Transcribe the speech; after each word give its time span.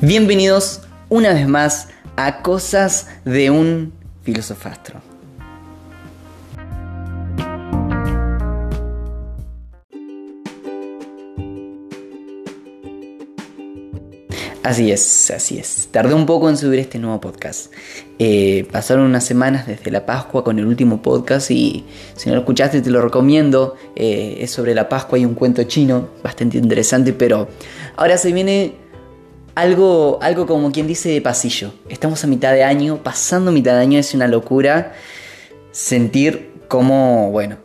Bienvenidos 0.00 0.82
una 1.08 1.32
vez 1.32 1.48
más 1.48 1.88
a 2.14 2.40
Cosas 2.40 3.08
de 3.24 3.50
un 3.50 3.92
Filosofastro. 4.22 5.00
Así 14.62 14.92
es, 14.92 15.32
así 15.32 15.58
es. 15.58 15.88
Tardé 15.90 16.14
un 16.14 16.26
poco 16.26 16.48
en 16.48 16.56
subir 16.56 16.78
este 16.78 17.00
nuevo 17.00 17.20
podcast. 17.20 17.72
Eh, 18.20 18.68
pasaron 18.70 19.04
unas 19.04 19.24
semanas 19.24 19.66
desde 19.66 19.90
la 19.90 20.06
Pascua 20.06 20.44
con 20.44 20.60
el 20.60 20.66
último 20.66 21.02
podcast 21.02 21.50
y 21.50 21.84
si 22.14 22.28
no 22.28 22.36
lo 22.36 22.42
escuchaste 22.42 22.82
te 22.82 22.90
lo 22.90 23.02
recomiendo. 23.02 23.74
Eh, 23.96 24.36
es 24.42 24.52
sobre 24.52 24.76
la 24.76 24.88
Pascua 24.88 25.18
y 25.18 25.24
un 25.24 25.34
cuento 25.34 25.64
chino, 25.64 26.10
bastante 26.22 26.56
interesante, 26.56 27.12
pero 27.12 27.48
ahora 27.96 28.16
se 28.16 28.32
viene 28.32 28.87
algo, 29.58 30.20
algo 30.22 30.46
como 30.46 30.70
quien 30.70 30.86
dice 30.86 31.08
de 31.08 31.20
pasillo. 31.20 31.72
Estamos 31.88 32.22
a 32.22 32.28
mitad 32.28 32.52
de 32.52 32.62
año, 32.62 33.02
pasando 33.02 33.50
mitad 33.50 33.72
de 33.72 33.80
año 33.80 33.98
es 33.98 34.14
una 34.14 34.28
locura 34.28 34.92
sentir 35.72 36.52
como, 36.68 37.32
bueno, 37.32 37.56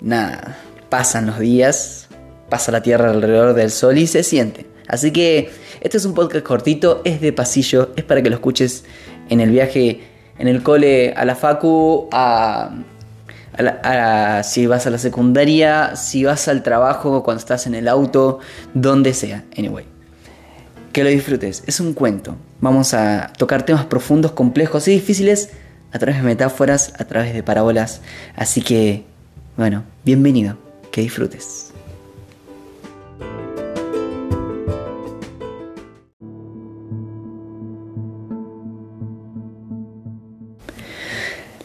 nada, 0.00 0.56
pasan 0.88 1.26
los 1.26 1.40
días, 1.40 2.06
pasa 2.48 2.70
la 2.70 2.82
Tierra 2.82 3.10
alrededor 3.10 3.54
del 3.54 3.72
Sol 3.72 3.98
y 3.98 4.06
se 4.06 4.22
siente. 4.22 4.66
Así 4.86 5.10
que 5.10 5.50
este 5.80 5.96
es 5.96 6.04
un 6.04 6.14
podcast 6.14 6.44
cortito, 6.44 7.02
es 7.04 7.20
de 7.20 7.32
pasillo, 7.32 7.90
es 7.96 8.04
para 8.04 8.22
que 8.22 8.30
lo 8.30 8.36
escuches 8.36 8.84
en 9.28 9.40
el 9.40 9.50
viaje, 9.50 10.00
en 10.38 10.46
el 10.46 10.62
cole, 10.62 11.12
a 11.16 11.24
la 11.24 11.34
facu, 11.34 12.08
a, 12.12 12.70
si 14.44 14.66
vas 14.68 14.86
a 14.86 14.90
la 14.90 14.98
secundaria, 14.98 15.96
si 15.96 16.22
vas 16.22 16.46
al 16.46 16.62
trabajo, 16.62 17.24
cuando 17.24 17.40
estás 17.40 17.66
en 17.66 17.74
el 17.74 17.88
auto, 17.88 18.38
donde 18.74 19.12
sea. 19.12 19.44
Anyway. 19.58 19.91
Que 20.92 21.04
lo 21.04 21.08
disfrutes, 21.08 21.62
es 21.66 21.80
un 21.80 21.94
cuento. 21.94 22.36
Vamos 22.60 22.92
a 22.92 23.32
tocar 23.38 23.64
temas 23.64 23.86
profundos, 23.86 24.32
complejos 24.32 24.86
y 24.88 24.90
difíciles 24.90 25.48
a 25.90 25.98
través 25.98 26.16
de 26.16 26.22
metáforas, 26.22 26.92
a 26.98 27.06
través 27.06 27.32
de 27.32 27.42
parábolas. 27.42 28.02
Así 28.36 28.60
que, 28.60 29.04
bueno, 29.56 29.84
bienvenido, 30.04 30.58
que 30.90 31.00
disfrutes. 31.00 31.72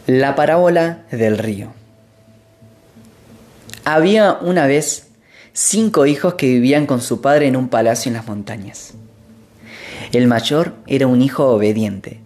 La 0.06 0.36
parábola 0.36 1.04
del 1.12 1.38
río. 1.38 1.74
Había 3.84 4.36
una 4.36 4.68
vez 4.68 5.10
cinco 5.52 6.06
hijos 6.06 6.36
que 6.36 6.48
vivían 6.48 6.86
con 6.86 7.02
su 7.02 7.20
padre 7.20 7.48
en 7.48 7.58
un 7.58 7.68
palacio 7.68 8.10
en 8.10 8.14
las 8.14 8.26
montañas. 8.26 8.94
El 10.12 10.28
mayor 10.28 10.74
era 10.88 11.08
un 11.08 11.22
hijo 11.22 11.48
obediente, 11.48 12.22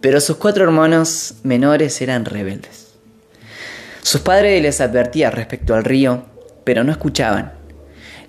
pero 0.00 0.20
sus 0.20 0.36
cuatro 0.36 0.64
hermanos 0.64 1.34
menores 1.42 2.00
eran 2.00 2.24
rebeldes. 2.24 2.88
Sus 4.02 4.20
padres 4.20 4.62
les 4.62 4.80
advertían 4.80 5.32
respecto 5.32 5.74
al 5.74 5.84
río, 5.84 6.24
pero 6.64 6.84
no 6.84 6.92
escuchaban. 6.92 7.52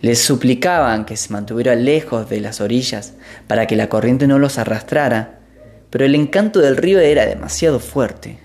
Les 0.01 0.21
suplicaban 0.21 1.05
que 1.05 1.17
se 1.17 1.31
mantuvieran 1.31 1.85
lejos 1.85 2.29
de 2.29 2.41
las 2.41 2.61
orillas 2.61 3.13
para 3.47 3.67
que 3.67 3.75
la 3.75 3.89
corriente 3.89 4.27
no 4.27 4.39
los 4.39 4.57
arrastrara, 4.57 5.39
pero 5.89 6.05
el 6.05 6.15
encanto 6.15 6.59
del 6.59 6.77
río 6.77 6.99
era 6.99 7.25
demasiado 7.25 7.79
fuerte. 7.79 8.39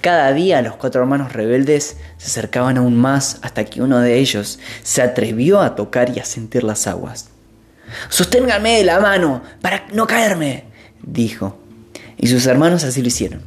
Cada 0.00 0.32
día 0.32 0.62
los 0.62 0.76
cuatro 0.76 1.02
hermanos 1.02 1.32
rebeldes 1.32 1.96
se 2.16 2.26
acercaban 2.26 2.78
aún 2.78 2.96
más 2.96 3.38
hasta 3.42 3.64
que 3.64 3.82
uno 3.82 3.98
de 4.00 4.18
ellos 4.18 4.58
se 4.82 5.02
atrevió 5.02 5.60
a 5.60 5.74
tocar 5.74 6.16
y 6.16 6.20
a 6.20 6.24
sentir 6.24 6.64
las 6.64 6.86
aguas. 6.86 7.29
Sosténgame 8.08 8.78
de 8.78 8.84
la 8.84 9.00
mano 9.00 9.42
para 9.60 9.86
no 9.92 10.06
caerme, 10.06 10.64
dijo. 11.02 11.58
Y 12.16 12.26
sus 12.26 12.46
hermanos 12.46 12.84
así 12.84 13.00
lo 13.02 13.08
hicieron. 13.08 13.42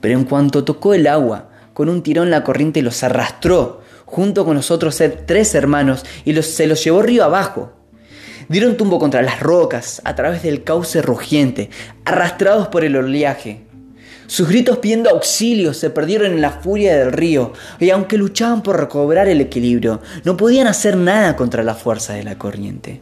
Pero 0.00 0.18
en 0.18 0.24
cuanto 0.24 0.64
tocó 0.64 0.94
el 0.94 1.06
agua, 1.06 1.50
con 1.74 1.88
un 1.88 2.02
tirón 2.02 2.30
la 2.30 2.44
corriente 2.44 2.82
los 2.82 3.02
arrastró, 3.02 3.82
junto 4.04 4.44
con 4.44 4.56
los 4.56 4.70
otros 4.70 5.02
tres 5.26 5.54
hermanos, 5.54 6.04
y 6.24 6.32
los, 6.32 6.46
se 6.46 6.66
los 6.66 6.82
llevó 6.82 7.02
río 7.02 7.24
abajo. 7.24 7.72
Dieron 8.48 8.76
tumbo 8.76 8.98
contra 8.98 9.22
las 9.22 9.40
rocas, 9.40 10.02
a 10.04 10.14
través 10.16 10.42
del 10.42 10.64
cauce 10.64 11.02
rugiente, 11.02 11.70
arrastrados 12.04 12.68
por 12.68 12.84
el 12.84 12.96
oleaje. 12.96 13.62
Sus 14.26 14.48
gritos 14.48 14.78
pidiendo 14.78 15.10
auxilio 15.10 15.74
se 15.74 15.90
perdieron 15.90 16.32
en 16.32 16.40
la 16.40 16.50
furia 16.50 16.96
del 16.96 17.12
río, 17.12 17.52
y 17.78 17.90
aunque 17.90 18.16
luchaban 18.16 18.62
por 18.62 18.78
recobrar 18.78 19.28
el 19.28 19.40
equilibrio, 19.40 20.00
no 20.24 20.36
podían 20.36 20.66
hacer 20.66 20.96
nada 20.96 21.36
contra 21.36 21.62
la 21.62 21.74
fuerza 21.74 22.14
de 22.14 22.24
la 22.24 22.38
corriente. 22.38 23.00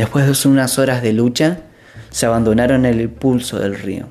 Después 0.00 0.24
de 0.24 0.48
unas 0.48 0.78
horas 0.78 1.02
de 1.02 1.12
lucha, 1.12 1.58
se 2.08 2.24
abandonaron 2.24 2.86
el 2.86 3.10
pulso 3.10 3.58
del 3.58 3.78
río. 3.78 4.06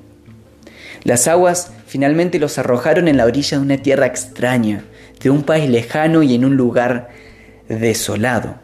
Las 1.03 1.27
aguas 1.27 1.71
finalmente 1.87 2.37
los 2.37 2.59
arrojaron 2.59 3.07
en 3.07 3.17
la 3.17 3.25
orilla 3.25 3.57
de 3.57 3.63
una 3.63 3.77
tierra 3.77 4.05
extraña, 4.05 4.83
de 5.19 5.31
un 5.31 5.41
país 5.41 5.67
lejano 5.67 6.21
y 6.21 6.35
en 6.35 6.45
un 6.45 6.57
lugar 6.57 7.09
desolado. 7.67 8.57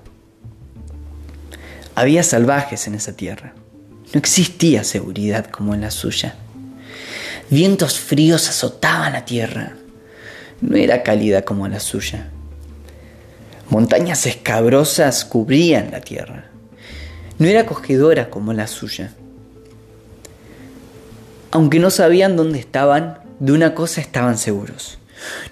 Había 1.96 2.22
salvajes 2.22 2.86
en 2.86 2.94
esa 2.94 3.14
tierra. 3.14 3.56
No 4.14 4.20
existía 4.20 4.84
seguridad 4.84 5.48
como 5.48 5.74
en 5.74 5.82
la 5.82 5.90
suya. 5.90 6.36
Vientos 7.50 8.00
fríos 8.00 8.48
azotaban 8.48 9.14
la 9.14 9.26
tierra. 9.26 9.74
No 10.62 10.78
era 10.78 11.02
cálida 11.02 11.42
como 11.42 11.68
la 11.68 11.80
suya. 11.80 12.30
Montañas 13.72 14.28
escabrosas 14.28 15.26
cubrían 15.26 15.90
la 15.90 16.02
tierra 16.02 16.52
no 17.38 17.48
era 17.48 17.62
acogedora 17.62 18.30
como 18.30 18.54
la 18.54 18.68
suya. 18.68 19.12
Aunque 21.52 21.80
no 21.80 21.90
sabían 21.90 22.36
dónde 22.36 22.60
estaban, 22.60 23.20
de 23.40 23.52
una 23.52 23.76
cosa 23.76 24.02
estaban 24.02 24.38
seguros. 24.38 24.98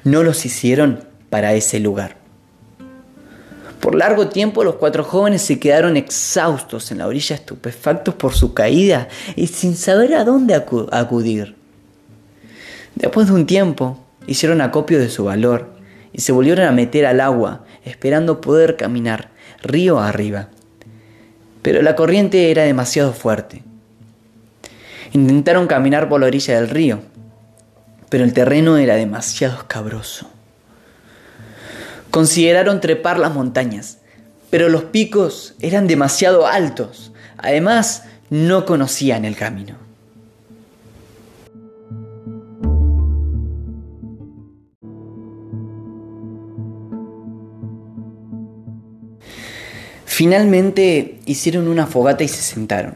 No 0.03 0.23
los 0.23 0.45
hicieron 0.45 1.03
para 1.29 1.53
ese 1.53 1.79
lugar. 1.79 2.17
Por 3.79 3.95
largo 3.95 4.29
tiempo 4.29 4.63
los 4.63 4.75
cuatro 4.75 5.03
jóvenes 5.03 5.41
se 5.41 5.59
quedaron 5.59 5.97
exhaustos 5.97 6.91
en 6.91 6.99
la 6.99 7.07
orilla, 7.07 7.35
estupefactos 7.35 8.15
por 8.15 8.33
su 8.33 8.53
caída 8.53 9.09
y 9.35 9.47
sin 9.47 9.75
saber 9.75 10.15
a 10.15 10.23
dónde 10.23 10.55
acudir. 10.55 11.55
Después 12.95 13.27
de 13.27 13.33
un 13.33 13.45
tiempo, 13.45 13.99
hicieron 14.25 14.61
acopio 14.61 14.99
de 14.99 15.09
su 15.09 15.25
valor 15.25 15.73
y 16.13 16.21
se 16.21 16.31
volvieron 16.31 16.65
a 16.65 16.71
meter 16.71 17.05
al 17.05 17.19
agua, 17.19 17.65
esperando 17.83 18.39
poder 18.39 18.77
caminar 18.77 19.31
río 19.61 19.99
arriba 19.99 20.49
pero 21.63 21.81
la 21.81 21.95
corriente 21.95 22.51
era 22.51 22.63
demasiado 22.63 23.13
fuerte. 23.13 23.63
Intentaron 25.13 25.65
caminar 25.65 26.09
por 26.09 26.19
la 26.21 26.27
orilla 26.27 26.55
del 26.55 26.69
río, 26.69 26.99
pero 28.09 28.23
el 28.23 28.33
terreno 28.33 28.77
era 28.77 28.95
demasiado 28.95 29.57
escabroso. 29.57 30.29
Consideraron 32.11 32.79
trepar 32.79 33.17
las 33.17 33.33
montañas, 33.33 33.97
pero 34.51 34.69
los 34.69 34.83
picos 34.83 35.55
eran 35.59 35.87
demasiado 35.87 36.45
altos. 36.45 37.11
Además, 37.37 38.03
no 38.29 38.65
conocían 38.65 39.25
el 39.25 39.35
camino. 39.35 39.82
Finalmente 50.13 51.17
hicieron 51.25 51.67
una 51.67 51.87
fogata 51.87 52.23
y 52.23 52.27
se 52.27 52.43
sentaron. 52.43 52.93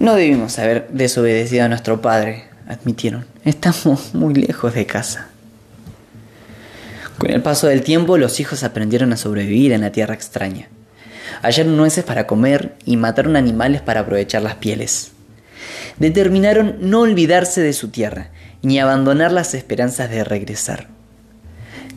No 0.00 0.16
debimos 0.16 0.58
haber 0.58 0.88
desobedecido 0.88 1.64
a 1.64 1.68
nuestro 1.68 2.02
padre, 2.02 2.46
admitieron. 2.66 3.24
Estamos 3.44 4.12
muy 4.12 4.34
lejos 4.34 4.74
de 4.74 4.84
casa. 4.84 5.28
Con 7.18 7.30
el 7.30 7.40
paso 7.40 7.68
del 7.68 7.82
tiempo 7.82 8.18
los 8.18 8.40
hijos 8.40 8.64
aprendieron 8.64 9.12
a 9.12 9.16
sobrevivir 9.16 9.70
en 9.70 9.82
la 9.82 9.92
tierra 9.92 10.14
extraña. 10.14 10.66
Hallaron 11.40 11.76
nueces 11.76 12.02
para 12.02 12.26
comer 12.26 12.74
y 12.84 12.96
mataron 12.96 13.36
animales 13.36 13.80
para 13.80 14.00
aprovechar 14.00 14.42
las 14.42 14.56
pieles. 14.56 15.12
Determinaron 15.98 16.78
no 16.80 17.02
olvidarse 17.02 17.60
de 17.60 17.72
su 17.72 17.90
tierra 17.90 18.30
ni 18.60 18.80
abandonar 18.80 19.30
las 19.30 19.54
esperanzas 19.54 20.10
de 20.10 20.24
regresar. 20.24 20.88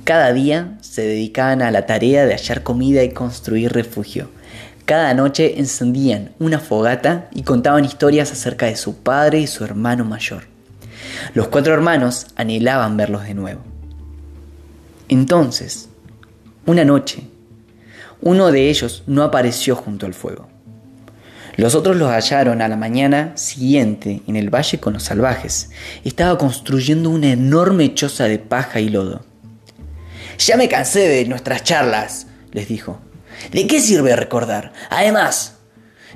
Cada 0.05 0.33
día 0.33 0.77
se 0.81 1.01
dedicaban 1.01 1.63
a 1.63 1.71
la 1.71 1.87
tarea 1.87 2.27
de 2.27 2.33
hallar 2.33 2.61
comida 2.61 3.03
y 3.03 3.09
construir 3.09 3.73
refugio. 3.73 4.29
Cada 4.85 5.15
noche 5.15 5.57
encendían 5.57 6.29
una 6.37 6.59
fogata 6.59 7.27
y 7.33 7.41
contaban 7.41 7.85
historias 7.85 8.31
acerca 8.31 8.67
de 8.67 8.75
su 8.75 8.97
padre 8.97 9.39
y 9.39 9.47
su 9.47 9.63
hermano 9.63 10.05
mayor. 10.05 10.43
Los 11.33 11.47
cuatro 11.47 11.73
hermanos 11.73 12.27
anhelaban 12.35 12.95
verlos 12.97 13.23
de 13.23 13.33
nuevo. 13.33 13.61
Entonces, 15.09 15.89
una 16.67 16.85
noche, 16.85 17.23
uno 18.21 18.51
de 18.51 18.69
ellos 18.69 19.01
no 19.07 19.23
apareció 19.23 19.75
junto 19.75 20.05
al 20.05 20.13
fuego. 20.13 20.47
Los 21.55 21.73
otros 21.73 21.95
los 21.95 22.11
hallaron 22.11 22.61
a 22.61 22.67
la 22.67 22.77
mañana 22.77 23.35
siguiente 23.37 24.21
en 24.27 24.35
el 24.35 24.53
valle 24.53 24.79
con 24.79 24.93
los 24.93 25.01
salvajes. 25.01 25.71
Estaba 26.03 26.37
construyendo 26.37 27.09
una 27.09 27.31
enorme 27.31 27.95
choza 27.95 28.25
de 28.25 28.37
paja 28.37 28.79
y 28.79 28.89
lodo. 28.89 29.25
Ya 30.37 30.57
me 30.57 30.69
cansé 30.69 31.07
de 31.07 31.25
nuestras 31.25 31.63
charlas, 31.63 32.27
les 32.51 32.67
dijo. 32.67 32.99
¿De 33.51 33.67
qué 33.67 33.79
sirve 33.79 34.15
recordar? 34.15 34.73
Además, 34.89 35.55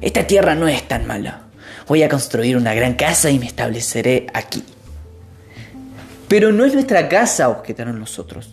esta 0.01 0.27
tierra 0.27 0.55
no 0.55 0.67
es 0.67 0.87
tan 0.87 1.05
mala. 1.05 1.43
Voy 1.87 2.03
a 2.03 2.09
construir 2.09 2.57
una 2.57 2.73
gran 2.73 2.93
casa 2.93 3.29
y 3.29 3.39
me 3.39 3.45
estableceré 3.45 4.27
aquí. 4.33 4.63
Pero 6.27 6.51
no 6.51 6.65
es 6.65 6.73
nuestra 6.73 7.09
casa, 7.09 7.49
objetaron 7.49 7.99
los 7.99 8.19
otros. 8.19 8.51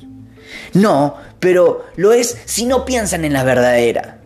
No, 0.72 1.16
pero 1.38 1.86
lo 1.96 2.12
es 2.12 2.38
si 2.44 2.64
no 2.64 2.84
piensan 2.84 3.24
en 3.24 3.32
la 3.32 3.44
verdadera. 3.44 4.18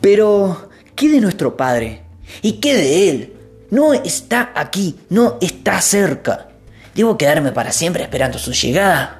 Pero, 0.00 0.68
¿qué 0.94 1.08
de 1.08 1.20
nuestro 1.20 1.56
Padre? 1.56 2.02
¿Y 2.42 2.54
qué 2.54 2.74
de 2.74 3.10
Él? 3.10 3.32
No 3.70 3.94
está 3.94 4.52
aquí, 4.54 4.98
no 5.08 5.38
está 5.40 5.80
cerca. 5.80 6.48
¿Debo 6.94 7.18
quedarme 7.18 7.52
para 7.52 7.72
siempre 7.72 8.02
esperando 8.02 8.38
su 8.38 8.52
llegada? 8.52 9.15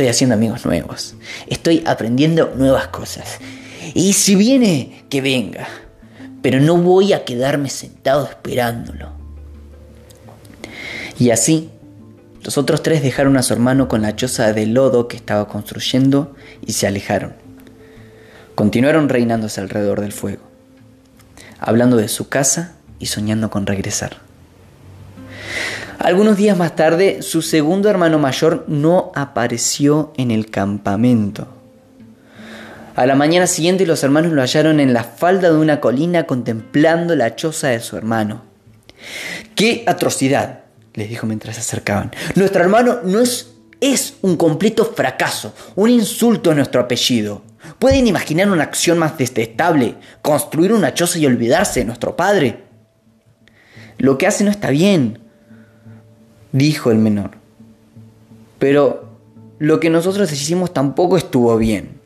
Estoy 0.00 0.08
haciendo 0.08 0.34
amigos 0.34 0.64
nuevos. 0.64 1.14
Estoy 1.46 1.82
aprendiendo 1.84 2.54
nuevas 2.56 2.88
cosas. 2.88 3.36
Y 3.92 4.14
si 4.14 4.34
viene, 4.34 5.04
que 5.10 5.20
venga. 5.20 5.68
Pero 6.40 6.58
no 6.58 6.78
voy 6.78 7.12
a 7.12 7.26
quedarme 7.26 7.68
sentado 7.68 8.24
esperándolo. 8.24 9.10
Y 11.18 11.32
así, 11.32 11.68
los 12.42 12.56
otros 12.56 12.82
tres 12.82 13.02
dejaron 13.02 13.36
a 13.36 13.42
su 13.42 13.52
hermano 13.52 13.88
con 13.88 14.00
la 14.00 14.16
choza 14.16 14.54
de 14.54 14.64
lodo 14.64 15.06
que 15.06 15.18
estaba 15.18 15.48
construyendo 15.48 16.34
y 16.64 16.72
se 16.72 16.86
alejaron. 16.86 17.34
Continuaron 18.54 19.10
reinándose 19.10 19.60
alrededor 19.60 20.00
del 20.00 20.12
fuego, 20.12 20.44
hablando 21.58 21.98
de 21.98 22.08
su 22.08 22.30
casa 22.30 22.72
y 22.98 23.04
soñando 23.04 23.50
con 23.50 23.66
regresar. 23.66 24.29
Algunos 26.00 26.38
días 26.38 26.56
más 26.56 26.76
tarde, 26.76 27.20
su 27.20 27.42
segundo 27.42 27.90
hermano 27.90 28.18
mayor 28.18 28.64
no 28.68 29.12
apareció 29.14 30.14
en 30.16 30.30
el 30.30 30.50
campamento. 30.50 31.46
A 32.96 33.04
la 33.04 33.14
mañana 33.16 33.46
siguiente 33.46 33.84
los 33.84 34.02
hermanos 34.02 34.32
lo 34.32 34.40
hallaron 34.40 34.80
en 34.80 34.94
la 34.94 35.04
falda 35.04 35.50
de 35.50 35.58
una 35.58 35.78
colina 35.78 36.24
contemplando 36.24 37.14
la 37.16 37.36
choza 37.36 37.68
de 37.68 37.80
su 37.80 37.98
hermano. 37.98 38.44
¡Qué 39.54 39.84
atrocidad! 39.86 40.60
les 40.94 41.10
dijo 41.10 41.26
mientras 41.26 41.56
se 41.56 41.60
acercaban. 41.60 42.12
Nuestro 42.34 42.62
hermano 42.62 43.00
no 43.04 43.20
es, 43.20 43.50
es 43.82 44.14
un 44.22 44.38
completo 44.38 44.86
fracaso, 44.86 45.52
un 45.76 45.90
insulto 45.90 46.50
a 46.50 46.54
nuestro 46.54 46.80
apellido. 46.80 47.42
¿Pueden 47.78 48.06
imaginar 48.06 48.50
una 48.50 48.64
acción 48.64 48.98
más 48.98 49.18
detestable? 49.18 49.96
¿Construir 50.22 50.72
una 50.72 50.94
choza 50.94 51.18
y 51.18 51.26
olvidarse 51.26 51.80
de 51.80 51.86
nuestro 51.86 52.16
padre? 52.16 52.64
Lo 53.98 54.16
que 54.16 54.26
hace 54.26 54.44
no 54.44 54.50
está 54.50 54.70
bien, 54.70 55.29
dijo 56.52 56.90
el 56.90 56.98
menor. 56.98 57.32
Pero 58.58 59.08
lo 59.58 59.80
que 59.80 59.90
nosotros 59.90 60.30
hicimos 60.32 60.72
tampoco 60.72 61.16
estuvo 61.16 61.56
bien. 61.56 62.00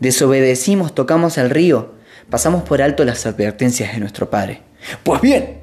Desobedecimos, 0.00 0.94
tocamos 0.94 1.38
el 1.38 1.50
río, 1.50 1.94
pasamos 2.30 2.62
por 2.62 2.82
alto 2.82 3.04
las 3.04 3.26
advertencias 3.26 3.92
de 3.92 4.00
nuestro 4.00 4.30
padre. 4.30 4.62
Pues 5.02 5.20
bien, 5.20 5.60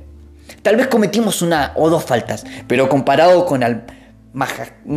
tal 0.61 0.75
vez 0.75 0.87
cometimos 0.87 1.41
una 1.41 1.71
o 1.75 1.89
dos 1.89 2.03
faltas, 2.03 2.43
pero 2.67 2.89
comparado 2.89 3.45
con 3.45 3.63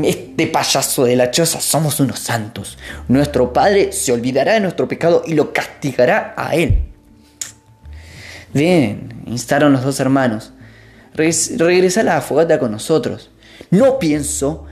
este 0.02 0.46
payaso 0.48 1.04
de 1.04 1.16
la 1.16 1.30
choza, 1.30 1.60
somos 1.60 2.00
unos 2.00 2.18
santos. 2.18 2.78
Nuestro 3.06 3.52
padre 3.52 3.92
se 3.92 4.12
olvidará 4.12 4.54
de 4.54 4.60
nuestro 4.60 4.88
pecado 4.88 5.22
y 5.24 5.34
lo 5.34 5.52
castigará 5.52 6.34
a 6.36 6.54
él. 6.56 6.82
Bien, 8.52 9.22
instaron 9.26 9.72
los 9.72 9.84
dos 9.84 10.00
hermanos 10.00 10.52
regresa 11.18 12.00
a 12.00 12.04
la 12.04 12.20
fogata 12.20 12.58
con 12.58 12.70
nosotros. 12.70 13.30
No 13.70 13.98
pienso, 13.98 14.66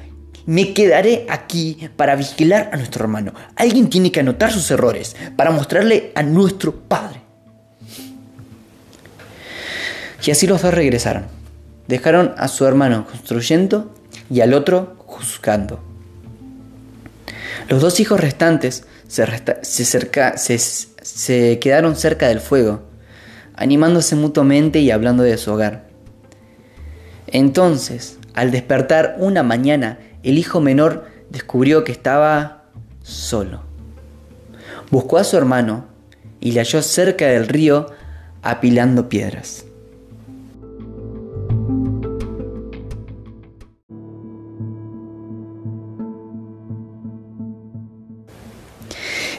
me 0.47 0.73
quedaré 0.73 1.27
aquí 1.29 1.91
para 1.97 2.17
vigilar 2.17 2.71
a 2.73 2.77
nuestro 2.77 3.05
hermano. 3.05 3.35
Alguien 3.57 3.91
tiene 3.91 4.13
que 4.13 4.21
anotar 4.21 4.53
sus 4.53 4.71
errores 4.71 5.17
para 5.37 5.51
mostrarle 5.51 6.13
a 6.15 6.23
nuestro 6.23 6.75
padre. 6.75 7.21
Y 10.25 10.31
así 10.31 10.47
los 10.47 10.63
dos 10.63 10.75
regresaron. 10.75 11.27
Dejaron 11.89 12.35
a 12.37 12.49
su 12.49 12.65
hermano 12.65 13.07
construyendo 13.07 13.95
y 14.31 14.41
al 14.41 14.55
otro 14.55 14.97
juzgando. 15.07 15.81
Los 17.69 17.81
dos 17.81 18.01
hijos 18.01 18.21
restantes 18.21 18.85
se, 19.09 20.59
se 20.59 21.59
quedaron 21.59 21.97
cerca 21.97 22.29
del 22.29 22.41
fuego, 22.41 22.83
animándose 23.55 24.17
mutuamente 24.17 24.81
y 24.81 24.91
hablando 24.91 25.23
de 25.23 25.37
su 25.39 25.53
hogar. 25.53 25.86
Entonces, 27.37 28.19
al 28.33 28.51
despertar 28.51 29.17
una 29.19 29.43
mañana, 29.43 29.99
el 30.23 30.39
hijo 30.39 30.63
menor 30.63 31.05
descubrió 31.29 31.85
que 31.85 31.93
estaba 31.93 32.63
solo. 33.03 33.61
Buscó 34.91 35.19
a 35.19 35.25
su 35.25 35.37
hermano 35.37 35.85
y 36.41 36.53
le 36.53 36.61
halló 36.61 36.81
cerca 36.81 37.27
del 37.27 37.47
río 37.47 37.93
apilando 38.41 39.11
piedras. 39.11 39.67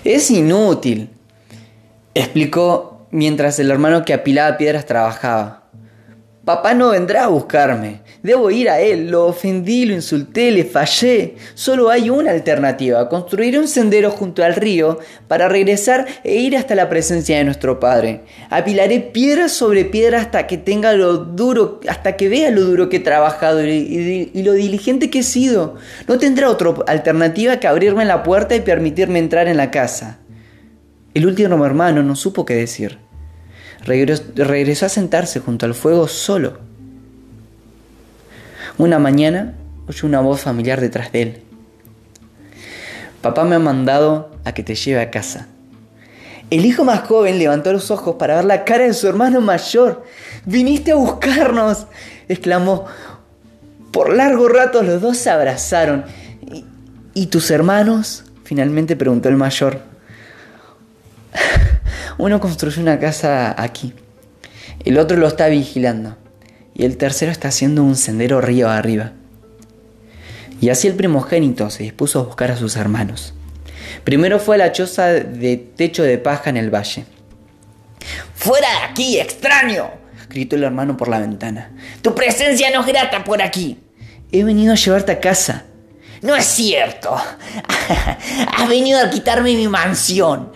Es 0.04 0.30
inútil, 0.30 1.10
explicó 2.14 3.08
mientras 3.10 3.58
el 3.58 3.72
hermano 3.72 4.06
que 4.06 4.14
apilaba 4.14 4.56
piedras 4.60 4.86
trabajaba. 4.86 5.67
Papá 6.48 6.74
no 6.74 6.92
vendrá 6.92 7.26
a 7.26 7.28
buscarme. 7.28 8.00
Debo 8.24 8.50
ir 8.50 8.70
a 8.70 8.80
él. 8.80 9.12
Lo 9.12 9.26
ofendí, 9.26 9.86
lo 9.86 9.94
insulté, 9.94 10.50
le 10.50 10.64
fallé. 10.64 11.36
Solo 11.56 11.90
hay 11.90 12.10
una 12.10 12.32
alternativa. 12.32 13.10
Construir 13.10 13.60
un 13.60 13.68
sendero 13.68 14.12
junto 14.12 14.46
al 14.46 14.56
río 14.56 14.98
para 15.28 15.50
regresar 15.50 16.08
e 16.24 16.36
ir 16.36 16.56
hasta 16.56 16.74
la 16.74 16.88
presencia 16.88 17.38
de 17.38 17.44
nuestro 17.44 17.82
Padre. 17.82 18.22
Apilaré 18.50 19.02
piedra 19.02 19.50
sobre 19.50 19.84
piedra 19.84 20.22
hasta 20.22 20.48
que 20.48 20.58
tenga 20.58 20.94
lo 20.94 21.18
duro, 21.18 21.82
hasta 21.90 22.16
que 22.16 22.30
vea 22.30 22.50
lo 22.50 22.62
duro 22.62 22.88
que 22.88 22.96
he 22.96 23.02
trabajado 23.02 23.68
y, 23.68 24.32
y 24.34 24.44
lo 24.44 24.54
diligente 24.54 25.10
que 25.10 25.20
he 25.20 25.24
sido. 25.24 25.76
No 26.08 26.18
tendrá 26.18 26.50
otra 26.50 26.76
alternativa 26.88 27.58
que 27.58 27.68
abrirme 27.68 28.06
la 28.06 28.24
puerta 28.24 28.56
y 28.56 28.62
permitirme 28.62 29.20
entrar 29.20 29.50
en 29.50 29.58
la 29.58 29.70
casa. 29.70 30.20
El 31.14 31.28
último 31.28 31.66
hermano 31.66 32.04
no 32.04 32.16
supo 32.16 32.46
qué 32.46 32.56
decir 32.56 33.06
regresó 33.86 34.86
a 34.86 34.90
sentarse 34.90 35.40
junto 35.40 35.66
al 35.66 35.74
fuego 35.74 36.08
solo. 36.08 36.58
Una 38.78 39.00
mañana 39.00 39.56
oyó 39.88 40.08
una 40.08 40.22
voz 40.22 40.42
familiar 40.42 40.82
detrás 40.82 41.12
de 41.12 41.22
él. 41.22 41.42
Papá 43.22 43.44
me 43.44 43.56
ha 43.56 43.60
mandado 43.60 44.32
a 44.46 44.54
que 44.54 44.64
te 44.64 44.76
lleve 44.76 45.02
a 45.02 45.10
casa. 45.10 45.48
El 46.50 46.66
hijo 46.66 46.86
más 46.86 47.02
joven 47.02 47.40
levantó 47.40 47.74
los 47.74 47.92
ojos 47.92 48.16
para 48.18 48.36
ver 48.36 48.46
la 48.46 48.64
cara 48.64 48.86
de 48.86 48.94
su 48.94 49.08
hermano 49.08 49.42
mayor. 49.42 50.06
Viniste 50.46 50.92
a 50.92 50.96
buscarnos, 50.96 51.88
exclamó. 52.30 52.86
Por 53.92 54.14
largo 54.14 54.48
rato 54.48 54.84
los 54.84 55.02
dos 55.02 55.18
se 55.18 55.30
abrazaron. 55.30 56.06
¿Y, 56.50 56.64
¿Y 57.14 57.28
tus 57.28 57.52
hermanos? 57.52 58.24
Finalmente 58.44 58.96
preguntó 58.96 59.28
el 59.28 59.36
mayor. 59.36 59.82
Uno 62.18 62.40
construyó 62.40 62.82
una 62.82 63.00
casa 63.00 63.54
aquí, 63.62 63.94
el 64.86 64.98
otro 64.98 65.18
lo 65.18 65.28
está 65.28 65.48
vigilando 65.48 66.18
y 66.74 66.86
el 66.86 66.98
tercero 66.98 67.32
está 67.32 67.50
haciendo 67.50 67.84
un 67.84 67.96
sendero 67.96 68.42
río 68.42 68.70
arriba. 68.70 69.12
Y 70.62 70.70
así 70.70 70.88
el 70.88 70.96
primogénito 70.96 71.70
se 71.70 71.84
dispuso 71.84 72.20
a 72.20 72.24
buscar 72.24 72.52
a 72.52 72.58
sus 72.58 72.76
hermanos. 72.76 73.34
Primero 74.04 74.40
fue 74.40 74.56
a 74.56 74.60
la 74.60 74.72
choza 74.72 75.08
de 75.08 75.58
techo 75.58 76.04
de 76.04 76.18
paja 76.18 76.50
en 76.50 76.58
el 76.58 76.74
valle. 76.74 77.06
¡Fuera 78.36 78.68
de 78.70 78.86
aquí, 78.92 79.20
extraño! 79.20 79.90
gritó 80.30 80.56
el 80.56 80.64
hermano 80.64 80.98
por 80.98 81.08
la 81.08 81.20
ventana. 81.20 81.72
Tu 82.02 82.14
presencia 82.14 82.70
no 82.72 82.82
es 82.82 82.88
grata 82.88 83.24
por 83.24 83.42
aquí. 83.42 83.80
He 84.32 84.44
venido 84.44 84.74
a 84.74 84.76
llevarte 84.76 85.12
a 85.12 85.20
casa. 85.20 85.66
No 86.22 86.36
es 86.36 86.46
cierto. 86.46 87.16
Has 88.58 88.70
venido 88.70 89.00
a 89.00 89.10
quitarme 89.10 89.56
mi 89.56 89.68
mansión. 89.68 90.52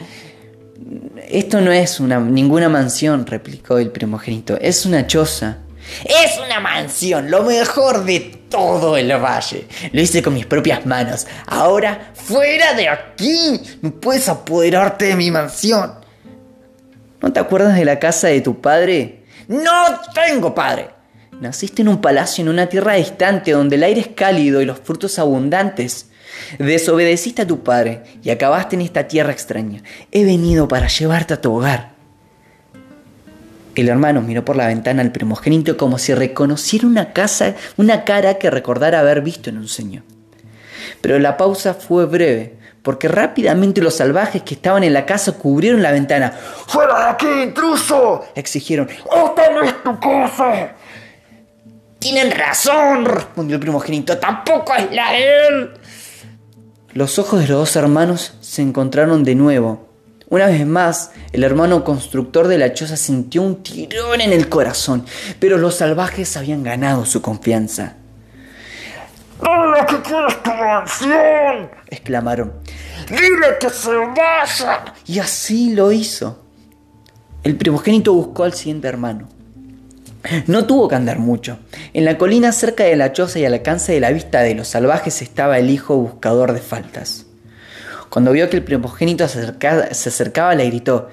Esto 1.29 1.61
no 1.61 1.71
es 1.71 1.99
una, 1.99 2.19
ninguna 2.19 2.67
mansión, 2.69 3.25
replicó 3.25 3.77
el 3.77 3.91
primogénito, 3.91 4.57
es 4.59 4.85
una 4.85 5.07
choza. 5.07 5.59
Es 6.05 6.39
una 6.45 6.59
mansión, 6.59 7.31
lo 7.31 7.43
mejor 7.43 8.05
de 8.05 8.19
todo 8.49 8.97
el 8.97 9.11
valle. 9.13 9.67
Lo 9.91 10.01
hice 10.01 10.21
con 10.21 10.33
mis 10.33 10.45
propias 10.45 10.85
manos. 10.85 11.25
Ahora, 11.47 12.11
fuera 12.13 12.73
de 12.73 12.89
aquí. 12.89 13.59
No 13.81 13.91
puedes 13.91 14.29
apoderarte 14.29 15.05
de 15.05 15.15
mi 15.15 15.31
mansión. 15.31 15.93
¿No 17.21 17.31
te 17.31 17.39
acuerdas 17.39 17.75
de 17.75 17.85
la 17.85 17.99
casa 17.99 18.27
de 18.27 18.41
tu 18.41 18.61
padre? 18.61 19.23
No 19.47 20.01
tengo 20.13 20.53
padre. 20.53 20.89
Naciste 21.39 21.81
en 21.81 21.87
un 21.87 22.01
palacio 22.01 22.43
en 22.43 22.49
una 22.49 22.67
tierra 22.67 22.93
distante 22.93 23.51
donde 23.51 23.75
el 23.75 23.83
aire 23.83 24.01
es 24.01 24.07
cálido 24.09 24.61
y 24.61 24.65
los 24.65 24.79
frutos 24.79 25.17
abundantes. 25.17 26.10
Desobedeciste 26.59 27.43
a 27.43 27.47
tu 27.47 27.63
padre 27.63 28.03
y 28.23 28.29
acabaste 28.29 28.75
en 28.75 28.81
esta 28.81 29.07
tierra 29.07 29.31
extraña. 29.31 29.83
He 30.11 30.25
venido 30.25 30.67
para 30.67 30.87
llevarte 30.87 31.33
a 31.33 31.41
tu 31.41 31.53
hogar. 31.53 31.91
El 33.75 33.87
hermano 33.87 34.21
miró 34.21 34.43
por 34.43 34.57
la 34.57 34.67
ventana 34.67 35.01
al 35.01 35.11
primogénito 35.11 35.77
como 35.77 35.97
si 35.97 36.13
reconociera 36.13 36.85
una 36.87 37.13
casa, 37.13 37.55
una 37.77 38.03
cara 38.03 38.35
que 38.35 38.49
recordara 38.49 38.99
haber 38.99 39.21
visto 39.21 39.49
en 39.49 39.57
un 39.57 39.67
sueño. 39.67 40.03
Pero 41.01 41.19
la 41.19 41.37
pausa 41.37 41.73
fue 41.73 42.05
breve, 42.05 42.57
porque 42.83 43.07
rápidamente 43.07 43.81
los 43.81 43.95
salvajes 43.95 44.43
que 44.43 44.55
estaban 44.55 44.83
en 44.83 44.93
la 44.93 45.05
casa 45.05 45.33
cubrieron 45.33 45.81
la 45.81 45.91
ventana. 45.91 46.31
¡Fuera 46.31 46.99
de 46.99 47.09
aquí, 47.11 47.27
intruso! 47.43 48.25
exigieron. 48.35 48.89
¡Esta 48.89 49.51
no 49.51 49.63
es 49.63 49.83
tu 49.83 49.99
casa! 49.99 50.75
Tienen 51.97 52.31
razón, 52.31 53.05
respondió 53.05 53.55
el 53.55 53.61
primogénito. 53.61 54.17
Tampoco 54.17 54.73
es 54.73 54.91
la 54.91 55.11
de 55.11 55.47
él. 55.47 55.69
Los 56.93 57.19
ojos 57.19 57.39
de 57.39 57.47
los 57.47 57.57
dos 57.57 57.75
hermanos 57.77 58.33
se 58.41 58.61
encontraron 58.61 59.23
de 59.23 59.33
nuevo. 59.33 59.87
Una 60.27 60.47
vez 60.47 60.65
más, 60.65 61.11
el 61.31 61.43
hermano 61.43 61.85
constructor 61.85 62.49
de 62.49 62.57
la 62.57 62.73
choza 62.73 62.97
sintió 62.97 63.41
un 63.43 63.63
tirón 63.63 64.19
en 64.19 64.33
el 64.33 64.49
corazón, 64.49 65.05
pero 65.39 65.57
los 65.57 65.75
salvajes 65.75 66.35
habían 66.35 66.63
ganado 66.63 67.05
su 67.05 67.21
confianza. 67.21 67.95
¡Dile 69.41 69.85
que 69.87 70.01
quieres 70.01 70.43
tu 70.43 70.49
mansión! 70.51 71.71
exclamaron. 71.87 72.53
¡Dile 73.09 73.57
que 73.59 73.69
se 73.69 73.95
vaya! 73.95 74.93
Y 75.07 75.19
así 75.19 75.73
lo 75.73 75.93
hizo. 75.93 76.43
El 77.43 77.55
primogénito 77.55 78.13
buscó 78.13 78.43
al 78.43 78.53
siguiente 78.53 78.89
hermano. 78.89 79.29
No 80.47 80.65
tuvo 80.65 80.87
que 80.87 80.95
andar 80.95 81.19
mucho. 81.19 81.59
En 81.93 82.05
la 82.05 82.17
colina 82.17 82.51
cerca 82.51 82.83
de 82.83 82.95
la 82.95 83.11
choza 83.11 83.39
y 83.39 83.45
al 83.45 83.53
alcance 83.53 83.91
de 83.91 83.99
la 83.99 84.11
vista 84.11 84.41
de 84.41 84.55
los 84.55 84.67
salvajes 84.67 85.21
estaba 85.21 85.57
el 85.57 85.69
hijo 85.69 85.97
buscador 85.97 86.53
de 86.53 86.61
faltas. 86.61 87.25
Cuando 88.09 88.31
vio 88.31 88.49
que 88.49 88.57
el 88.57 88.63
primogénito 88.63 89.27
se 89.27 89.39
acercaba, 90.09 90.55
le 90.55 90.65
gritó, 90.65 91.09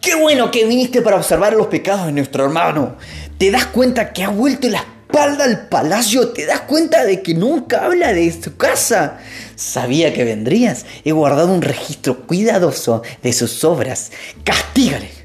¡Qué 0.00 0.14
bueno 0.14 0.50
que 0.50 0.64
viniste 0.64 1.02
para 1.02 1.16
observar 1.16 1.52
los 1.52 1.66
pecados 1.66 2.06
de 2.06 2.12
nuestro 2.12 2.44
hermano! 2.44 2.96
¿Te 3.36 3.50
das 3.50 3.66
cuenta 3.66 4.12
que 4.12 4.24
ha 4.24 4.30
vuelto 4.30 4.68
la 4.68 4.78
espalda 4.78 5.44
al 5.44 5.68
palacio? 5.68 6.30
¿Te 6.30 6.46
das 6.46 6.62
cuenta 6.62 7.04
de 7.04 7.22
que 7.22 7.34
nunca 7.34 7.84
habla 7.84 8.12
de 8.14 8.32
su 8.32 8.56
casa? 8.56 9.18
Sabía 9.54 10.14
que 10.14 10.24
vendrías. 10.24 10.86
He 11.04 11.12
guardado 11.12 11.52
un 11.52 11.60
registro 11.60 12.26
cuidadoso 12.26 13.02
de 13.22 13.32
sus 13.34 13.62
obras. 13.62 14.10
¡Castígale! 14.42 15.19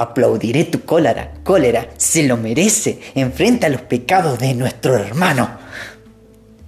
Aplaudiré 0.00 0.64
tu 0.64 0.80
cólera, 0.80 1.34
cólera, 1.44 1.90
se 1.98 2.22
lo 2.22 2.38
merece. 2.38 3.00
Enfrenta 3.14 3.68
los 3.68 3.82
pecados 3.82 4.38
de 4.38 4.54
nuestro 4.54 4.96
hermano. 4.96 5.50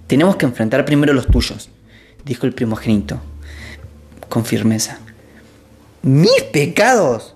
Tenemos 0.05 0.35
que 0.35 0.45
enfrentar 0.45 0.85
primero 0.85 1.13
los 1.13 1.25
tuyos, 1.25 1.71
dijo 2.23 2.45
el 2.45 2.53
primogénito, 2.53 3.19
con 4.29 4.45
firmeza. 4.45 4.99
¿Mis 6.03 6.43
pecados? 6.51 7.33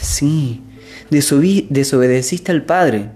Sí, 0.00 0.64
desobedeciste 1.08 2.50
al 2.50 2.64
padre. 2.64 3.10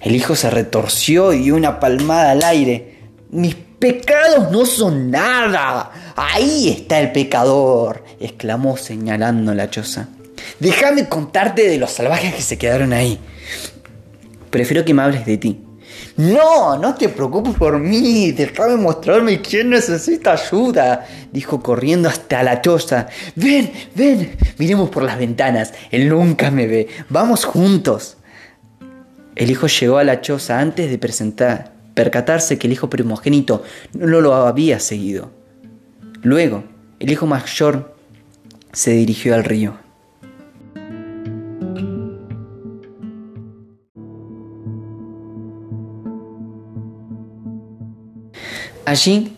El 0.00 0.14
hijo 0.14 0.36
se 0.36 0.48
retorció 0.48 1.32
y 1.32 1.40
dio 1.40 1.56
una 1.56 1.80
palmada 1.80 2.30
al 2.30 2.44
aire. 2.44 3.00
Mis 3.32 3.56
pecados 3.56 4.52
no 4.52 4.64
son 4.64 5.10
nada. 5.10 6.12
Ahí 6.14 6.68
está 6.68 7.00
el 7.00 7.10
pecador, 7.10 8.04
exclamó 8.20 8.76
señalando 8.76 9.52
la 9.52 9.70
choza. 9.70 10.10
Déjame 10.60 11.08
contarte 11.08 11.68
de 11.68 11.78
los 11.78 11.90
salvajes 11.90 12.34
que 12.34 12.42
se 12.42 12.58
quedaron 12.58 12.92
ahí. 12.92 13.18
Prefiero 14.50 14.84
que 14.84 14.94
me 14.94 15.02
hables 15.02 15.26
de 15.26 15.36
ti. 15.36 15.66
No, 16.16 16.78
no 16.78 16.94
te 16.94 17.10
preocupes 17.10 17.54
por 17.54 17.78
mí, 17.78 18.32
déjame 18.32 18.76
mostrarme 18.76 19.42
quién 19.42 19.68
necesita 19.70 20.32
ayuda, 20.32 21.06
dijo 21.30 21.62
corriendo 21.62 22.08
hasta 22.08 22.42
la 22.42 22.62
choza. 22.62 23.06
Ven, 23.34 23.70
ven, 23.94 24.34
miremos 24.58 24.88
por 24.88 25.02
las 25.02 25.18
ventanas, 25.18 25.74
él 25.90 26.08
nunca 26.08 26.50
me 26.50 26.66
ve, 26.66 26.88
vamos 27.10 27.44
juntos. 27.44 28.16
El 29.34 29.50
hijo 29.50 29.66
llegó 29.66 29.98
a 29.98 30.04
la 30.04 30.22
choza 30.22 30.58
antes 30.58 30.90
de 30.90 30.96
presentar, 30.96 31.72
percatarse 31.92 32.58
que 32.58 32.66
el 32.66 32.72
hijo 32.72 32.88
primogénito 32.88 33.62
no 33.92 34.22
lo 34.22 34.34
había 34.34 34.80
seguido. 34.80 35.30
Luego, 36.22 36.64
el 36.98 37.10
hijo 37.10 37.26
mayor 37.26 37.94
se 38.72 38.92
dirigió 38.92 39.34
al 39.34 39.44
río. 39.44 39.85
Allí 48.86 49.36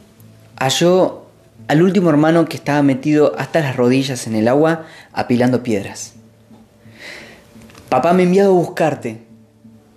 halló 0.56 1.26
al 1.68 1.82
último 1.82 2.10
hermano 2.10 2.44
que 2.44 2.58
estaba 2.58 2.82
metido 2.82 3.34
hasta 3.38 3.60
las 3.60 3.76
rodillas 3.76 4.26
en 4.26 4.36
el 4.36 4.46
agua 4.46 4.84
apilando 5.12 5.62
piedras. 5.62 6.12
Papá 7.88 8.12
me 8.12 8.22
ha 8.22 8.26
enviado 8.26 8.50
a 8.50 8.54
buscarte. 8.54 9.22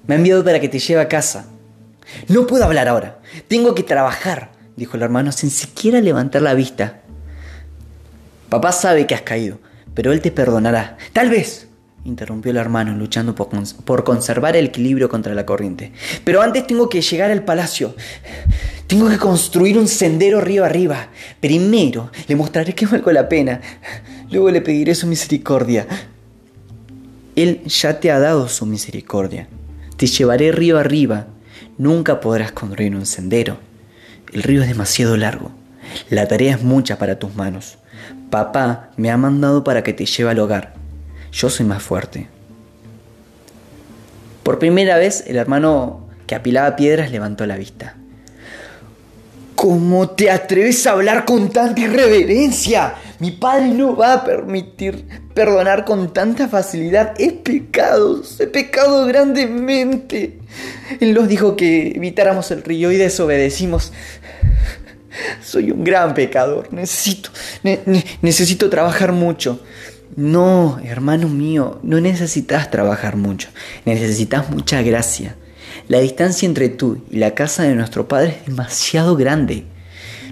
Me 0.08 0.16
ha 0.16 0.18
enviado 0.18 0.44
para 0.46 0.62
que 0.62 0.70
te 0.70 0.80
lleve 0.80 1.02
a 1.02 1.10
casa. 1.10 1.48
No 2.30 2.48
puedo 2.48 2.64
hablar 2.64 2.88
ahora. 2.88 3.20
Tengo 3.50 3.76
que 3.76 3.84
trabajar, 3.84 4.52
dijo 4.78 4.96
el 4.96 5.04
hermano 5.04 5.34
sin 5.34 5.52
siquiera 5.52 6.00
levantar 6.00 6.42
la 6.42 6.54
vista. 6.54 7.02
Papá 8.48 8.72
sabe 8.72 9.06
que 9.06 9.16
has 9.16 9.22
caído, 9.22 9.60
pero 9.94 10.14
él 10.14 10.22
te 10.22 10.32
perdonará. 10.32 10.98
Tal 11.12 11.30
vez, 11.30 11.68
interrumpió 12.06 12.52
el 12.52 12.58
hermano, 12.58 12.94
luchando 12.96 13.36
por, 13.36 13.50
por, 13.84 14.04
conservar 14.06 14.56
el 14.56 14.68
equilibrio 14.68 15.10
contra 15.10 15.34
la 15.34 15.46
corriente. 15.46 15.92
Pero 16.24 16.42
antes 16.42 16.66
tengo 16.68 16.88
que 16.88 17.02
llegar 17.02 17.32
al 17.32 17.44
palacio. 17.44 17.96
Tengo 18.92 19.08
que 19.08 19.18
construir 19.18 19.78
un 19.78 19.88
sendero 19.88 20.42
río 20.42 20.66
arriba. 20.66 21.08
Primero 21.40 22.12
le 22.28 22.36
mostraré 22.36 22.76
que 22.76 22.86
valgo 22.86 23.12
la 23.14 23.30
pena. 23.30 23.62
Luego 24.30 24.52
le 24.52 24.60
pediré 24.60 24.96
su 24.96 25.08
misericordia. 25.08 25.88
Él 27.38 27.64
ya 27.64 28.02
te 28.02 28.12
ha 28.12 28.20
dado 28.20 28.50
su 28.50 28.66
misericordia. 28.66 29.48
Te 29.96 30.08
llevaré 30.08 30.52
río 30.52 30.78
arriba. 30.78 31.28
Nunca 31.78 32.20
podrás 32.20 32.52
construir 32.52 32.94
un 32.94 33.06
sendero. 33.06 33.60
El 34.34 34.44
río 34.44 34.62
es 34.62 34.68
demasiado 34.68 35.16
largo. 35.16 35.52
La 36.10 36.28
tarea 36.28 36.56
es 36.56 36.62
mucha 36.62 36.98
para 36.98 37.18
tus 37.18 37.34
manos. 37.34 37.78
Papá 38.30 38.92
me 38.98 39.10
ha 39.10 39.16
mandado 39.16 39.64
para 39.64 39.84
que 39.84 39.94
te 39.94 40.06
lleve 40.06 40.32
al 40.32 40.40
hogar 40.40 40.82
yo 41.32 41.50
soy 41.50 41.66
más 41.66 41.82
fuerte. 41.82 42.28
Por 44.44 44.60
primera 44.60 44.98
vez 44.98 45.24
el 45.28 45.38
hermano 45.38 46.08
que 46.28 46.36
apilaba 46.36 46.76
piedras 46.76 47.12
levantó 47.12 47.46
la 47.46 47.58
vista. 47.58 47.96
¿Cómo 49.62 50.10
te 50.10 50.32
atreves 50.32 50.88
a 50.88 50.94
hablar 50.94 51.24
con 51.24 51.52
tanta 51.52 51.80
irreverencia? 51.82 52.96
Mi 53.20 53.30
padre 53.30 53.68
no 53.68 53.96
va 53.96 54.14
a 54.14 54.24
permitir 54.24 55.06
perdonar 55.36 55.86
con 55.86 56.12
tanta 56.12 56.48
facilidad. 56.48 57.14
Es 57.20 57.34
pecado, 57.34 58.24
he 58.40 58.48
pecado 58.48 59.06
grandemente. 59.06 60.40
Él 61.00 61.14
nos 61.14 61.28
dijo 61.28 61.56
que 61.56 61.90
evitáramos 61.90 62.50
el 62.50 62.64
río 62.64 62.92
y 62.92 62.98
desobedecimos. 62.98 63.94
Soy 65.44 65.70
un 65.70 65.84
gran 65.84 66.16
pecador. 66.16 66.74
Necesito, 66.74 67.30
necesito 68.24 68.68
trabajar 68.68 69.12
mucho. 69.12 69.60
No, 70.16 70.80
hermano 70.84 71.30
mío, 71.30 71.80
no 71.84 72.02
necesitas 72.02 72.72
trabajar 72.72 73.16
mucho, 73.16 73.50
necesitas 73.86 74.50
mucha 74.50 74.82
gracia. 74.82 75.36
La 75.88 76.00
distancia 76.00 76.46
entre 76.46 76.70
tú 76.70 77.04
y 77.10 77.18
la 77.18 77.34
casa 77.36 77.64
de 77.64 77.76
nuestro 77.76 78.08
Padre 78.08 78.38
es 78.40 78.46
demasiado 78.48 79.16
grande. 79.16 79.66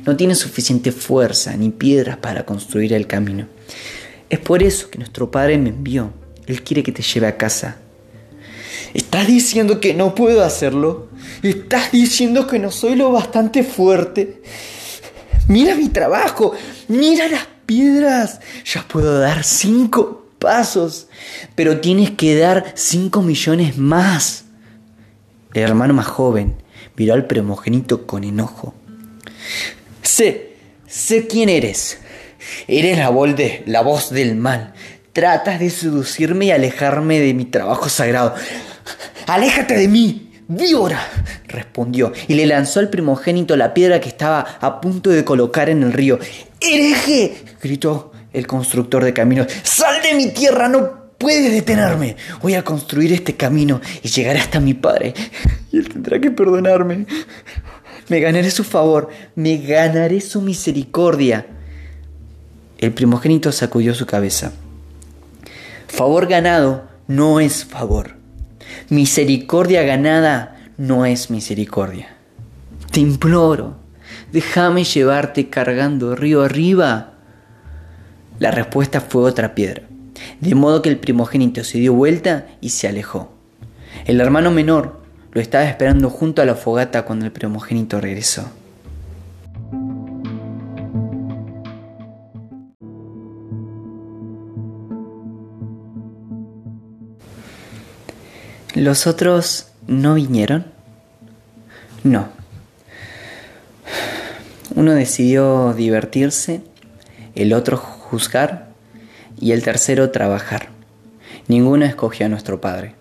No 0.05 0.15
tienes 0.15 0.39
suficiente 0.39 0.91
fuerza 0.91 1.55
ni 1.57 1.69
piedras 1.69 2.17
para 2.17 2.45
construir 2.45 2.93
el 2.93 3.07
camino. 3.07 3.47
Es 4.29 4.39
por 4.39 4.63
eso 4.63 4.89
que 4.89 4.97
nuestro 4.97 5.31
Padre 5.31 5.57
me 5.57 5.69
envió. 5.69 6.13
Él 6.47 6.63
quiere 6.63 6.83
que 6.83 6.91
te 6.91 7.03
lleve 7.03 7.27
a 7.27 7.37
casa. 7.37 7.77
¿Estás 8.93 9.27
diciendo 9.27 9.79
que 9.79 9.93
no 9.93 10.15
puedo 10.15 10.43
hacerlo? 10.43 11.09
¿Estás 11.43 11.91
diciendo 11.91 12.47
que 12.47 12.59
no 12.59 12.71
soy 12.71 12.95
lo 12.95 13.11
bastante 13.11 13.63
fuerte? 13.63 14.41
Mira 15.47 15.75
mi 15.75 15.89
trabajo, 15.89 16.53
mira 16.87 17.27
las 17.27 17.47
piedras. 17.65 18.39
Ya 18.65 18.87
puedo 18.87 19.19
dar 19.19 19.43
cinco 19.43 20.27
pasos, 20.39 21.07
pero 21.55 21.79
tienes 21.79 22.11
que 22.11 22.35
dar 22.37 22.73
cinco 22.75 23.21
millones 23.21 23.77
más. 23.77 24.45
El 25.53 25.63
hermano 25.63 25.93
más 25.93 26.05
joven 26.05 26.55
miró 26.95 27.15
al 27.15 27.25
primogénito 27.25 28.05
con 28.05 28.23
enojo. 28.23 28.75
Sé, 30.03 30.55
sé 30.87 31.27
quién 31.27 31.49
eres. 31.49 31.99
Eres 32.67 32.97
la 32.97 33.09
voz, 33.09 33.35
de, 33.35 33.63
la 33.65 33.81
voz 33.81 34.11
del 34.11 34.35
mal. 34.35 34.73
Tratas 35.11 35.59
de 35.59 35.71
seducirme 35.71 36.45
y 36.45 36.51
alejarme 36.51 37.19
de 37.19 37.33
mi 37.33 37.45
trabajo 37.45 37.89
sagrado. 37.89 38.35
¡Aléjate 39.25 39.75
de 39.75 39.87
mí! 39.87 40.31
¡Víbora! 40.47 40.99
respondió 41.47 42.13
y 42.27 42.35
le 42.35 42.45
lanzó 42.45 42.79
al 42.79 42.89
primogénito 42.89 43.55
la 43.55 43.73
piedra 43.73 43.99
que 43.99 44.09
estaba 44.09 44.57
a 44.61 44.81
punto 44.81 45.09
de 45.09 45.25
colocar 45.25 45.69
en 45.69 45.83
el 45.83 45.93
río. 45.93 46.19
¡Hereje! 46.61 47.43
gritó 47.61 48.11
el 48.33 48.45
constructor 48.45 49.03
de 49.03 49.13
caminos. 49.13 49.47
¡Sal 49.63 50.01
de 50.03 50.13
mi 50.13 50.31
tierra! 50.31 50.67
¡No 50.67 50.98
puedes 51.19 51.51
detenerme! 51.51 52.15
Voy 52.41 52.55
a 52.55 52.63
construir 52.63 53.13
este 53.13 53.35
camino 53.35 53.79
y 54.01 54.07
llegaré 54.07 54.39
hasta 54.39 54.59
mi 54.59 54.73
padre. 54.73 55.13
Y 55.71 55.77
él 55.77 55.89
tendrá 55.89 56.19
que 56.19 56.31
perdonarme. 56.31 57.05
Me 58.07 58.19
ganaré 58.19 58.49
su 58.49 58.63
favor, 58.63 59.09
me 59.35 59.57
ganaré 59.57 60.19
su 60.19 60.41
misericordia. 60.41 61.45
El 62.79 62.91
primogénito 62.91 63.51
sacudió 63.51 63.93
su 63.93 64.07
cabeza. 64.07 64.51
Favor 65.87 66.25
ganado 66.25 66.87
no 67.07 67.39
es 67.39 67.65
favor. 67.65 68.15
Misericordia 68.89 69.83
ganada 69.83 70.57
no 70.77 71.05
es 71.05 71.29
misericordia. 71.29 72.15
Te 72.91 73.01
imploro, 73.01 73.77
Déjame 74.31 74.83
llevarte 74.83 75.49
cargando 75.49 76.15
río 76.15 76.43
arriba. 76.43 77.13
La 78.37 78.51
respuesta 78.51 79.01
fue 79.01 79.23
otra 79.23 79.55
piedra, 79.55 79.83
de 80.39 80.55
modo 80.55 80.81
que 80.81 80.89
el 80.89 80.97
primogénito 80.97 81.63
se 81.63 81.79
dio 81.79 81.93
vuelta 81.93 82.47
y 82.61 82.69
se 82.69 82.87
alejó. 82.87 83.31
El 84.05 84.21
hermano 84.21 84.51
menor 84.51 85.01
lo 85.31 85.41
estaba 85.41 85.65
esperando 85.65 86.09
junto 86.09 86.41
a 86.41 86.45
la 86.45 86.55
fogata 86.55 87.05
cuando 87.05 87.25
el 87.25 87.31
primogénito 87.31 87.99
regresó. 88.01 88.49
¿Los 98.75 99.07
otros 99.07 99.67
no 99.87 100.13
vinieron? 100.13 100.65
No. 102.03 102.29
Uno 104.75 104.93
decidió 104.93 105.73
divertirse, 105.73 106.61
el 107.35 107.53
otro 107.53 107.77
juzgar 107.77 108.68
y 109.39 109.51
el 109.51 109.63
tercero 109.63 110.11
trabajar. 110.11 110.69
Ninguno 111.47 111.85
escogió 111.85 112.25
a 112.25 112.29
nuestro 112.29 112.61
Padre. 112.61 112.95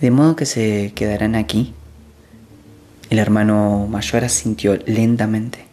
De 0.00 0.10
modo 0.10 0.36
que 0.36 0.46
se 0.46 0.92
quedarán 0.94 1.34
aquí. 1.34 1.74
El 3.10 3.18
hermano 3.18 3.86
mayor 3.88 4.24
asintió 4.24 4.76
lentamente 4.86 5.64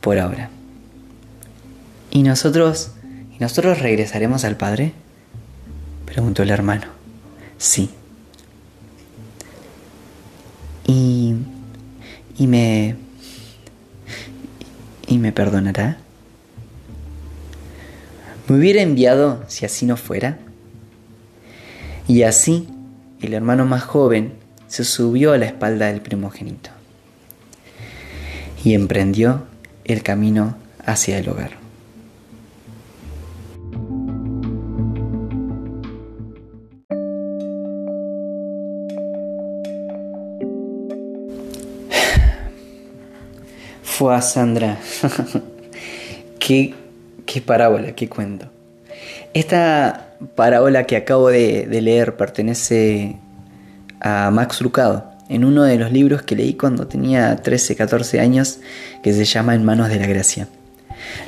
por 0.00 0.18
ahora. 0.18 0.50
¿Y 2.10 2.22
nosotros, 2.22 2.92
¿y 3.34 3.38
nosotros 3.40 3.78
regresaremos 3.78 4.44
al 4.44 4.56
Padre? 4.56 4.92
preguntó 6.06 6.42
el 6.42 6.50
hermano. 6.50 6.86
Sí. 7.58 7.90
Y, 10.86 11.34
y 12.38 12.46
me... 12.46 12.96
¿Y 15.08 15.18
me 15.18 15.30
perdonará? 15.30 15.98
¿Me 18.48 18.56
hubiera 18.58 18.80
enviado 18.80 19.42
si 19.48 19.66
así 19.66 19.86
no 19.86 19.96
fuera? 19.96 20.38
Y 22.06 22.22
así 22.22 22.68
el 23.20 23.34
hermano 23.34 23.66
más 23.66 23.82
joven 23.82 24.34
se 24.68 24.84
subió 24.84 25.32
a 25.32 25.38
la 25.38 25.46
espalda 25.46 25.86
del 25.86 26.00
primogénito 26.00 26.70
y 28.62 28.74
emprendió 28.74 29.42
el 29.84 30.04
camino 30.04 30.56
hacia 30.84 31.18
el 31.18 31.28
hogar. 31.28 31.52
Fue 43.82 44.14
a 44.14 44.22
Sandra. 44.22 44.78
qué, 46.38 46.74
qué 47.26 47.42
parábola, 47.42 47.92
qué 47.92 48.08
cuento. 48.08 48.50
Esta 49.34 50.14
parábola 50.34 50.84
que 50.84 50.96
acabo 50.96 51.28
de, 51.28 51.66
leer 51.82 52.16
pertenece 52.16 53.18
a 54.00 54.30
Max 54.30 54.62
Lucado, 54.62 55.12
en 55.28 55.44
uno 55.44 55.64
de 55.64 55.76
los 55.76 55.92
libros 55.92 56.22
que 56.22 56.36
leí 56.36 56.54
cuando 56.54 56.86
tenía 56.86 57.36
13, 57.36 57.76
14 57.76 58.20
años, 58.20 58.60
que 59.02 59.12
se 59.12 59.24
llama 59.24 59.54
En 59.54 59.64
manos 59.64 59.88
de 59.88 59.98
la 59.98 60.06
gracia. 60.06 60.48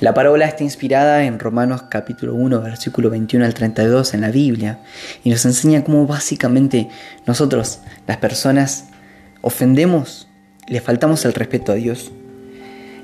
La 0.00 0.14
parábola 0.14 0.46
está 0.46 0.64
inspirada 0.64 1.24
en 1.24 1.38
Romanos 1.38 1.82
capítulo 1.90 2.34
1, 2.34 2.62
versículo 2.62 3.10
21 3.10 3.44
al 3.44 3.54
32 3.54 4.14
en 4.14 4.20
la 4.22 4.30
Biblia, 4.30 4.78
y 5.24 5.30
nos 5.30 5.44
enseña 5.44 5.84
cómo 5.84 6.06
básicamente 6.06 6.88
nosotros, 7.26 7.80
las 8.06 8.16
personas, 8.16 8.86
ofendemos, 9.42 10.28
le 10.68 10.80
faltamos 10.80 11.24
el 11.24 11.34
respeto 11.34 11.72
a 11.72 11.74
Dios, 11.74 12.12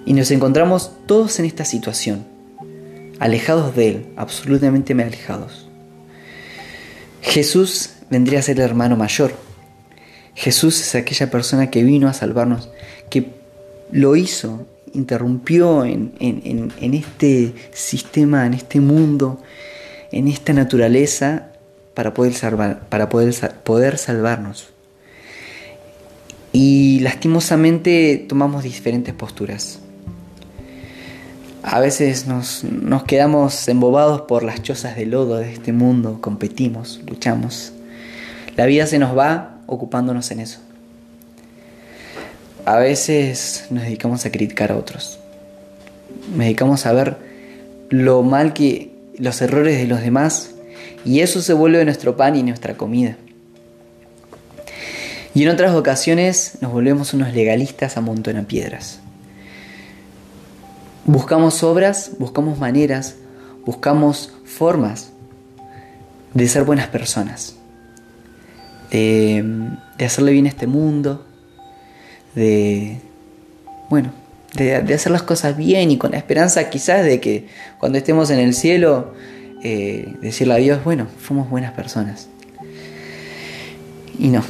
y 0.06 0.14
nos 0.14 0.30
encontramos 0.30 0.92
todos 1.06 1.38
en 1.38 1.44
esta 1.44 1.64
situación 1.64 2.34
alejados 3.18 3.74
de 3.74 3.88
Él, 3.88 4.07
absolutamente 4.16 4.92
alejados. 4.92 5.68
Jesús 7.22 7.90
vendría 8.11 8.40
a 8.40 8.42
ser 8.42 8.59
el 8.59 8.64
hermano 8.64 8.96
mayor. 8.96 9.35
Jesús 10.35 10.81
es 10.81 10.94
aquella 10.94 11.31
persona 11.31 11.70
que 11.70 11.83
vino 11.83 12.09
a 12.09 12.12
salvarnos, 12.12 12.68
que 13.09 13.27
lo 13.92 14.16
hizo, 14.16 14.66
interrumpió 14.92 15.85
en, 15.85 16.12
este 16.81 17.55
sistema, 17.72 18.46
en 18.46 18.55
este 18.55 18.81
mundo, 18.81 19.40
en 20.12 20.29
esta 20.29 20.53
naturaleza 20.53 21.48
para 21.94 22.14
poder, 22.14 22.35
salvar, 22.35 22.88
para 22.88 23.09
poder, 23.09 23.35
poder 23.62 23.98
salvarnos. 23.98 24.70
Y 26.53 27.00
lastimosamente 27.00 28.24
tomamos 28.29 28.62
diferentes 28.62 29.14
posturas. 29.14 29.81
A 31.66 31.81
veces 31.81 32.27
nos, 32.27 32.62
quedamos 33.07 33.66
embobados 33.68 34.20
por 34.22 34.42
las 34.42 34.62
chozas 34.62 34.96
de 34.96 35.07
lodo 35.07 35.37
de 35.37 35.50
este 35.50 35.72
mundo, 35.72 36.18
competimos, 36.20 37.00
luchamos. 37.07 37.72
La 38.55 38.66
vida 38.66 38.87
se 38.87 38.98
nos 38.98 39.16
va 39.16 39.57
ocupándonos 39.66 40.31
en 40.31 40.40
eso. 40.40 40.59
A 42.66 42.77
veces 42.77 43.66
nos 43.70 43.85
dedicamos 43.85 44.27
a 44.27 44.31
criticar 44.31 44.72
a 44.72 44.77
otros. 44.77 45.18
Nos 46.33 46.40
dedicamos 46.40 46.85
a 46.85 46.92
ver 46.92 47.16
lo 47.88 48.22
mal 48.22 48.53
que 48.53 48.92
los 49.16 49.40
errores 49.40 49.79
de 49.79 49.87
los 49.87 50.03
demás 50.03 50.50
y 51.03 51.20
eso 51.20 51.40
se 51.40 51.55
vuelve 51.55 51.83
nuestro 51.87 52.14
pan 52.14 52.37
y 52.37 52.42
nuestra 52.42 52.74
comida. 52.74 53.16
Y 55.33 55.44
en 55.44 55.48
otras 55.48 55.74
ocasiones 55.74 56.59
nos 56.61 56.72
volvemos 56.72 57.14
unos 57.14 57.33
legalistas 57.33 57.96
a 57.96 58.03
piedras. 58.46 59.00
Buscamos 61.07 61.62
obras, 61.62 62.12
buscamos 62.19 62.59
maneras, 62.59 63.17
buscamos 63.67 64.33
formas 64.47 65.12
de 66.33 66.49
ser 66.49 66.64
buenas 66.64 66.88
personas, 66.88 67.57
de, 68.90 69.45
hacerle 70.03 70.33
bien 70.33 70.47
a 70.47 70.49
este 70.49 70.67
mundo, 70.67 71.27
de, 72.35 73.01
bueno, 73.90 74.12
de, 74.55 74.77
hacer 74.95 75.12
las 75.12 75.23
cosas 75.23 75.59
bien 75.59 75.90
y 75.90 75.99
con 75.99 76.12
la 76.12 76.17
esperanza 76.17 76.71
quizás 76.71 77.05
de 77.05 77.21
que 77.21 77.49
cuando 77.79 77.99
estemos 77.99 78.31
en 78.31 78.38
el 78.38 78.55
cielo, 78.55 79.12
eh, 79.62 80.17
decirle 80.23 80.55
a 80.55 80.57
Dios, 80.57 80.85
bueno, 80.85 81.07
fuimos 81.19 81.51
buenas 81.51 81.73
personas. 81.73 82.29
Y 84.19 84.29
no, 84.29 84.43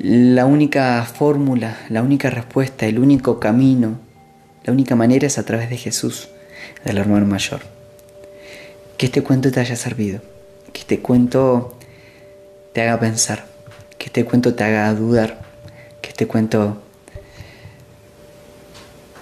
la 0.00 0.44
única 0.44 1.04
fórmula, 1.04 1.76
la 1.88 2.02
única 2.02 2.30
respuesta, 2.30 2.86
el 2.86 2.98
único 2.98 3.38
camino 3.38 4.01
la 4.64 4.72
única 4.72 4.94
manera 4.94 5.26
es 5.26 5.38
a 5.38 5.44
través 5.44 5.70
de 5.70 5.76
Jesús, 5.76 6.28
del 6.84 6.98
hermano 6.98 7.26
mayor. 7.26 7.60
Que 8.96 9.06
este 9.06 9.22
cuento 9.22 9.50
te 9.50 9.60
haya 9.60 9.76
servido, 9.76 10.20
que 10.72 10.80
este 10.80 11.00
cuento 11.00 11.76
te 12.72 12.82
haga 12.82 13.00
pensar, 13.00 13.46
que 13.98 14.06
este 14.06 14.24
cuento 14.24 14.54
te 14.54 14.64
haga 14.64 14.92
dudar, 14.94 15.42
que 16.00 16.10
este 16.10 16.26
cuento, 16.26 16.82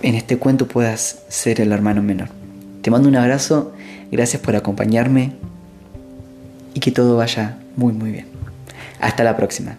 en 0.02 0.14
este 0.14 0.36
cuento 0.36 0.68
puedas 0.68 1.22
ser 1.28 1.60
el 1.60 1.72
hermano 1.72 2.02
menor. 2.02 2.28
Te 2.82 2.90
mando 2.90 3.08
un 3.08 3.16
abrazo, 3.16 3.72
gracias 4.10 4.42
por 4.42 4.56
acompañarme 4.56 5.32
y 6.74 6.80
que 6.80 6.90
todo 6.90 7.16
vaya 7.16 7.58
muy 7.76 7.92
muy 7.92 8.12
bien. 8.12 8.26
Hasta 9.00 9.24
la 9.24 9.36
próxima. 9.36 9.78